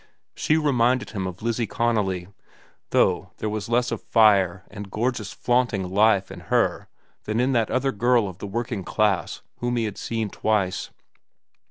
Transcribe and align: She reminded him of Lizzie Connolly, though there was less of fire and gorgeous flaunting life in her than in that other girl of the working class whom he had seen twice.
She 0.35 0.57
reminded 0.57 1.11
him 1.11 1.27
of 1.27 1.43
Lizzie 1.43 1.67
Connolly, 1.67 2.27
though 2.89 3.33
there 3.37 3.51
was 3.51 3.69
less 3.69 3.91
of 3.91 4.01
fire 4.01 4.63
and 4.71 4.89
gorgeous 4.89 5.31
flaunting 5.31 5.87
life 5.91 6.31
in 6.31 6.39
her 6.49 6.87
than 7.25 7.39
in 7.39 7.51
that 7.51 7.69
other 7.69 7.91
girl 7.91 8.27
of 8.27 8.39
the 8.39 8.47
working 8.47 8.83
class 8.83 9.43
whom 9.57 9.75
he 9.75 9.83
had 9.83 9.99
seen 9.99 10.31
twice. 10.31 10.89